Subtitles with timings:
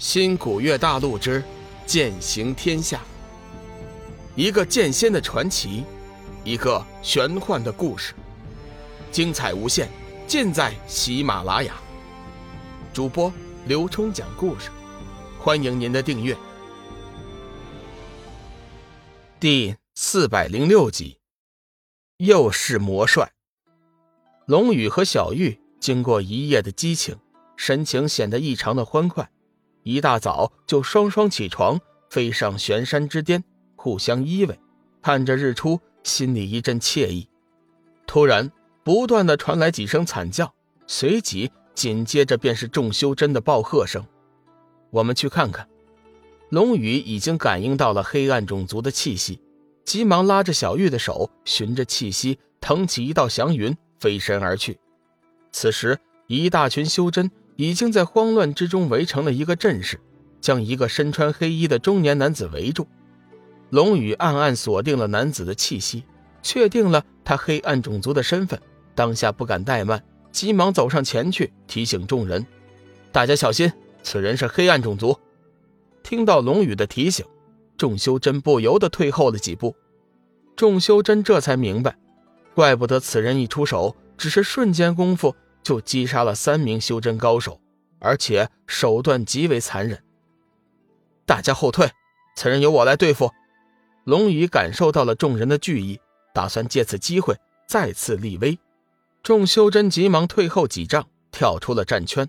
[0.00, 1.44] 新古月大陆之
[1.84, 3.02] 剑行天下，
[4.34, 5.84] 一个剑仙的传奇，
[6.42, 8.14] 一个玄幻的故事，
[9.12, 9.90] 精彩无限，
[10.26, 11.74] 尽在喜马拉雅。
[12.94, 13.30] 主播
[13.66, 14.70] 刘冲讲故事，
[15.38, 16.34] 欢迎您的订阅。
[19.38, 21.18] 第四百零六集，
[22.16, 23.32] 又是魔帅。
[24.46, 27.18] 龙宇和小玉经过一夜的激情，
[27.54, 29.30] 神情显得异常的欢快。
[29.82, 31.80] 一大早就双双起床，
[32.10, 33.42] 飞上玄山之巅，
[33.76, 34.56] 互相依偎，
[35.00, 37.28] 看着日出，心里一阵惬意。
[38.06, 38.50] 突然，
[38.84, 40.52] 不断的传来几声惨叫，
[40.86, 44.04] 随即紧接着便是众修真的暴喝声。
[44.90, 45.66] 我们去看看。
[46.50, 49.40] 龙宇已经感应到了黑暗种族的气息，
[49.84, 54.78] 急忙拉着小玉的手，循着气息腾起一道祥云，飞身而去。
[55.52, 57.30] 此时，一大群修真。
[57.60, 60.00] 已经在慌乱之中围成了一个阵势，
[60.40, 62.88] 将一个身穿黑衣的中年男子围住。
[63.68, 66.02] 龙宇暗暗锁定了男子的气息，
[66.42, 68.58] 确定了他黑暗种族的身份，
[68.94, 72.46] 当下不敢怠慢，急忙走上前去提醒众人
[73.12, 73.70] ：“大家小心，
[74.02, 75.14] 此人是黑暗种族。”
[76.02, 77.26] 听到龙宇的提醒，
[77.76, 79.76] 众修真不由得退后了几步。
[80.56, 81.94] 众修真这才明白，
[82.54, 85.36] 怪不得此人一出手，只是瞬间功夫。
[85.62, 87.60] 就击杀了三名修真高手，
[87.98, 90.02] 而且手段极为残忍。
[91.26, 91.90] 大家后退，
[92.36, 93.30] 此人由我来对付。
[94.04, 96.00] 龙宇感受到了众人的惧意，
[96.34, 97.36] 打算借此机会
[97.68, 98.58] 再次立威。
[99.22, 102.28] 众修真急忙退后几丈，跳出了战圈，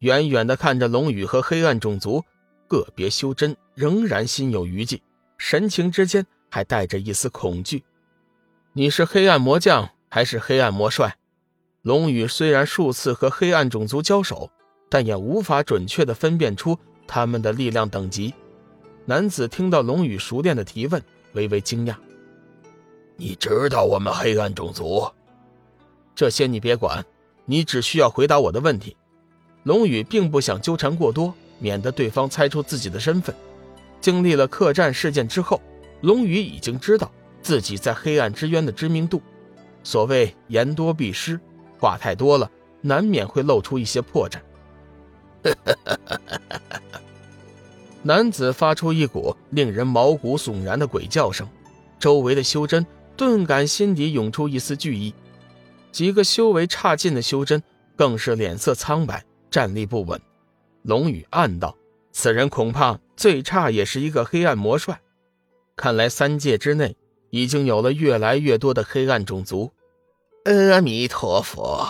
[0.00, 2.22] 远远的看着龙宇和黑暗种族。
[2.68, 5.02] 个别修真仍然心有余悸，
[5.38, 7.82] 神情之间还带着一丝恐惧。
[8.72, 11.16] 你是黑暗魔将还是黑暗魔帅？
[11.86, 14.50] 龙宇虽然数次和黑暗种族交手，
[14.88, 18.34] 但也无法准确地分辨出他们的力量等级。
[19.04, 21.00] 男子听到龙宇熟练的提问，
[21.34, 21.94] 微微惊讶
[23.16, 25.08] ：“你知道我们黑暗种族？
[26.12, 27.06] 这些你别管，
[27.44, 28.96] 你只需要回答我的问题。”
[29.62, 33.32] 龙宇并不想纠缠过多，免得对方猜出自己的身份。
[34.00, 35.62] 经历了客栈事件之后，
[36.00, 37.08] 龙宇已经知道
[37.42, 39.22] 自己在黑暗之渊的知名度。
[39.84, 41.38] 所谓言多必失。
[41.86, 44.40] 话太多了，难免会露出一些破绽。
[48.02, 51.48] 男子发出一股令人毛骨悚然的鬼叫声，
[52.00, 52.84] 周围的修真
[53.16, 55.14] 顿感心底涌出一丝惧意，
[55.92, 57.62] 几个修为差劲的修真
[57.94, 60.20] 更是脸色苍白，站立不稳。
[60.82, 61.76] 龙宇暗道：
[62.10, 65.00] 此人恐怕最差也是一个黑暗魔帅。
[65.76, 66.96] 看来三界之内
[67.30, 69.70] 已经有了越来越多的黑暗种族。
[70.46, 71.84] 阿弥陀佛！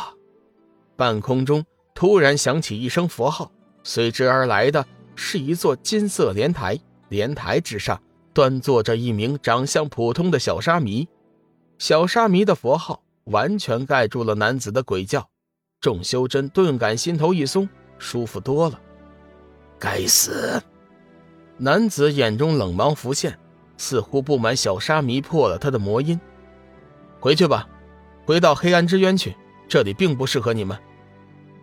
[0.97, 1.63] 半空中
[1.95, 3.53] 突然响起一声佛号，
[3.83, 6.79] 随之而来的是一座金色莲台，
[7.11, 8.01] 莲台之上
[8.33, 11.07] 端坐着一名长相普通的小沙弥。
[11.79, 15.29] 小沙弥的佛号完全盖住了男子的鬼叫，
[15.79, 17.69] 众修真顿感心头一松，
[17.99, 18.81] 舒服多了。
[19.79, 20.63] 该死！
[21.59, 23.39] 男子眼中冷芒浮现，
[23.77, 26.19] 似乎不满小沙弥破了他的魔音。
[27.21, 27.69] 回去吧。
[28.27, 29.37] 回到黑暗之渊去，
[29.69, 30.77] 这里并不适合你们。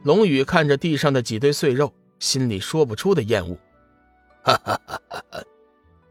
[0.03, 3.53] 龙宇看着地上的几堆碎肉，心里说不出的厌恶。
[4.43, 5.43] 哈哈哈哈哈！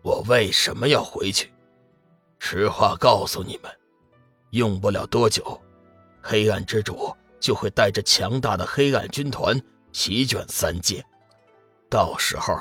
[0.02, 1.50] 我为什么要回去？
[2.38, 3.72] 实话告诉你们，
[4.50, 5.58] 用不了多久，
[6.20, 9.58] 黑暗之主就会带着强大的黑暗军团
[9.92, 11.02] 席卷三界，
[11.88, 12.58] 到时候，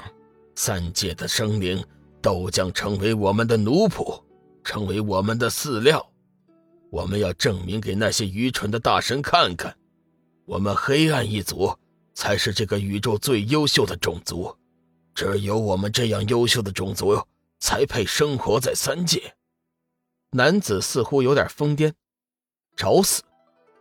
[0.56, 1.84] 三界的生灵
[2.22, 4.22] 都将成为我们的奴仆，
[4.64, 6.11] 成为我们的饲料。
[6.92, 9.74] 我们要证明给那些愚蠢的大神看看，
[10.46, 11.74] 我们黑暗一族
[12.14, 14.54] 才是这个宇宙最优秀的种族，
[15.16, 17.18] 只有我们这样优秀的种族
[17.60, 19.34] 才配生活在三界。
[20.32, 21.94] 男子似乎有点疯癫，
[22.76, 23.24] 找死！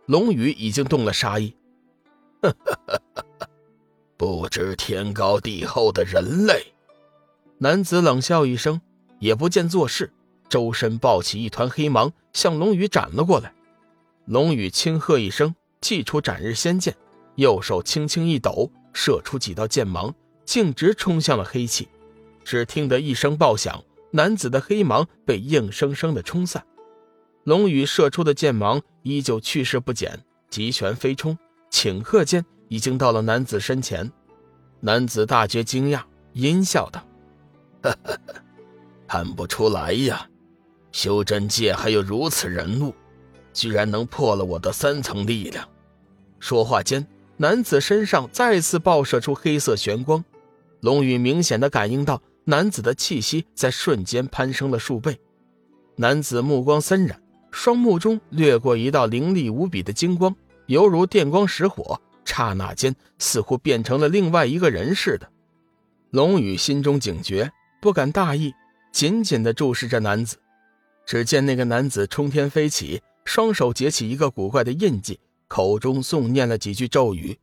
[0.05, 1.53] 龙宇已经动了杀意。
[4.15, 6.73] 不知天高地厚的人类！
[7.57, 8.79] 男子冷笑一声，
[9.19, 10.13] 也不见做事。
[10.47, 13.53] 周身抱起一团黑芒，向龙宇斩了过来。
[14.25, 16.95] 龙宇轻喝一声，祭出斩日仙剑，
[17.35, 20.13] 右手轻轻一抖，射出几道剑芒，
[20.45, 21.87] 径直冲向了黑气。
[22.43, 26.65] 只听得一声爆响，男子的黑芒被硬生生的冲散。
[27.43, 31.37] 龙宇射出的剑芒依旧去势不减，急旋飞冲，
[31.71, 34.11] 顷刻间已经到了男子身前。
[34.79, 36.01] 男子大觉惊讶，
[36.33, 37.03] 阴笑道
[37.83, 38.17] ：“哈哈，
[39.07, 40.27] 看不出来呀。”
[40.91, 42.93] 修真界还有如此人物，
[43.53, 45.67] 居然能破了我的三层力量。
[46.39, 47.05] 说话间，
[47.37, 50.23] 男子身上再次爆射出黑色玄光，
[50.81, 55.19] 龙宇明显的感应到男子的气息在瞬间攀升了数倍。
[55.95, 57.21] 男子目光森然，
[57.51, 60.35] 双目中掠过一道凌厉无比的金光，
[60.65, 65.29] 犹如电光石火，刹那间似乎变成了另外一个人似的。
[66.09, 67.51] 龙宇心中警觉，
[67.81, 68.53] 不敢大意，
[68.91, 70.37] 紧紧地注视着男子。
[71.05, 77.37] 只见那个男子冲天飞起，双手结起一个古怪的印记，口中诵念了几句咒语。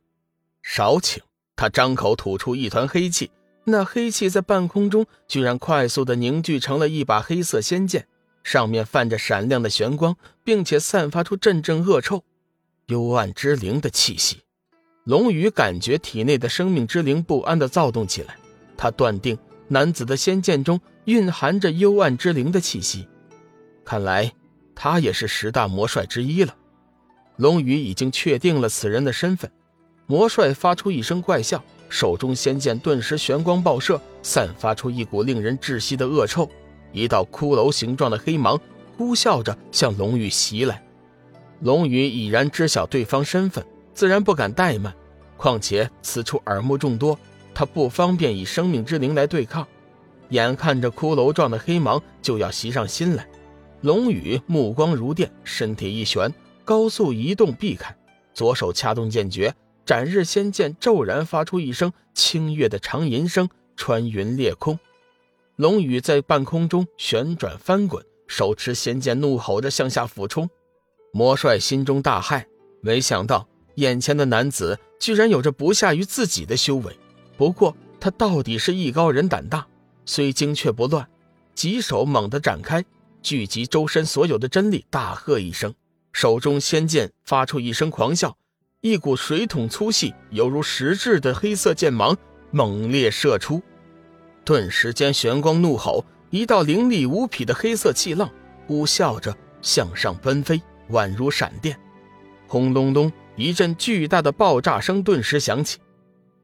[0.62, 1.18] 少顷，
[1.56, 3.30] 他张口吐出一团黑气，
[3.64, 8.06] 那黑气在半空中居然快速的凝聚成了一把黑色仙剑，
[8.42, 12.22] 上面泛着闪亮的玄光，并且散发出阵阵恶臭，
[12.86, 14.42] 幽暗之灵的气息。
[15.04, 18.36] 龙宇感觉体内的生命之灵不安的躁动起来。
[18.76, 19.36] 他断定
[19.68, 23.08] 男子的仙剑中蕴含着幽暗之灵的气息，
[23.88, 24.30] 看来
[24.74, 26.54] 他也是十大魔帅之一了。
[27.36, 29.50] 龙宇已经确定了此人的身份。
[30.06, 36.46] 魔帅发出一声怪笑，手中仙剑顿时玄光爆射，散发出一股令人窒息的恶臭。
[36.92, 38.60] 一道骷髅形状的黑芒
[38.98, 40.82] 呼啸着向龙宇袭来。
[41.60, 43.64] 龙宇已然知晓对方身份，
[43.94, 44.94] 自然不敢怠慢。
[45.38, 47.18] 况且此处耳目众多。
[47.54, 49.66] 他不方便以生命之灵来对抗，
[50.28, 53.26] 眼看着骷髅状的黑芒就要袭上心来，
[53.80, 56.32] 龙宇目光如电，身体一旋，
[56.64, 57.96] 高速移动避开，
[58.34, 59.54] 左手掐动剑诀，
[59.86, 64.76] 斩日仙剑骤然发出一声清越的长吟声，穿云裂空。
[65.54, 70.50] 龙宇在半空中旋转翻滚，手持仙剑怒吼着向下俯冲。
[71.12, 72.44] 魔帅心中大骇，
[72.80, 73.46] 没想到
[73.76, 76.98] 眼前的男子居然有着不下于自己的修为。
[77.36, 79.64] 不过他到底是艺高人胆大，
[80.04, 81.08] 虽惊却不乱，
[81.54, 82.84] 几手猛地展开，
[83.28, 85.74] 聚集周身所有的真力，大喝一声，
[86.14, 88.38] 手中仙剑发出一声狂笑，
[88.80, 92.16] 一股水桶粗细，犹如实质的黑色剑芒
[92.50, 93.60] 猛烈射出，
[94.46, 98.30] 顿时间玄光怒吼，一道凌厉无匹的黑色气浪
[98.66, 101.78] 呼啸着向上奔飞，宛如闪电，
[102.46, 105.76] 轰隆隆一阵巨大的爆炸声顿时响起。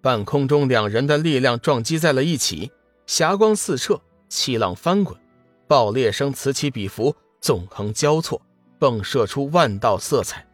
[0.03, 2.71] 半空中，两人的力量撞击在了一起，
[3.07, 5.19] 霞光四射，气浪翻滚，
[5.67, 8.41] 爆裂声此起彼伏，纵横交错，
[8.79, 10.47] 迸射出万道色彩。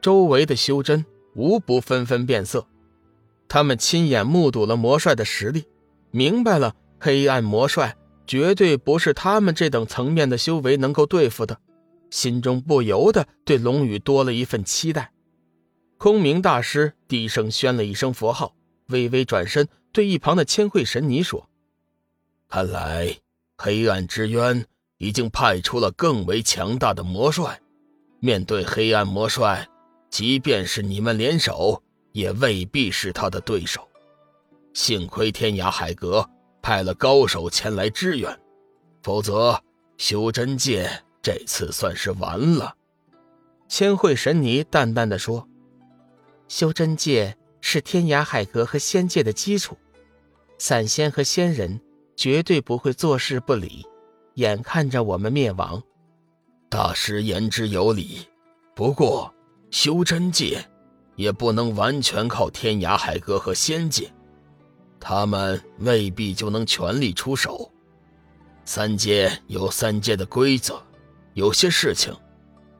[0.00, 1.04] 周围的修真
[1.34, 2.66] 无不纷纷变色，
[3.48, 5.64] 他们亲眼目睹了魔帅的实力，
[6.10, 7.96] 明白了黑暗魔帅
[8.26, 11.58] 绝对不是他们这等层面的修为能够对付的，
[12.10, 15.12] 心中不由得对龙宇多了一份期待。
[15.98, 18.54] 空明大师低声宣了一声佛号。
[18.88, 21.48] 微微转身，对一旁的千惠神尼说
[22.48, 23.16] ：“看来
[23.56, 24.64] 黑暗之渊
[24.98, 27.60] 已经派出了更为强大的魔帅。
[28.20, 29.68] 面对黑暗魔帅，
[30.10, 31.82] 即便是你们联手，
[32.12, 33.86] 也未必是他的对手。
[34.72, 36.28] 幸亏天涯海阁
[36.60, 38.38] 派了高手前来支援，
[39.02, 39.60] 否则
[39.98, 40.90] 修真界
[41.22, 42.74] 这次算是完了。”
[43.68, 45.48] 千惠神尼淡淡的说
[46.48, 47.36] ：“修真界。”
[47.68, 49.76] 是天涯海阁和仙界的基础，
[50.56, 51.80] 散仙和仙人
[52.16, 53.86] 绝对不会坐视不理，
[54.34, 55.82] 眼看着我们灭亡。
[56.68, 58.26] 大师言之有理，
[58.74, 59.32] 不过
[59.70, 60.66] 修真界
[61.14, 64.10] 也不能完全靠天涯海阁和仙界，
[64.98, 67.70] 他们未必就能全力出手。
[68.64, 70.82] 三界有三界的规则，
[71.34, 72.12] 有些事情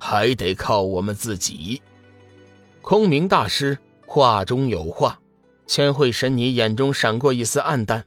[0.01, 1.81] 还得靠我们自己。
[2.83, 3.79] 空明大师。
[4.09, 5.19] 话中有话，
[5.67, 8.07] 千惠神尼眼中闪过一丝暗淡，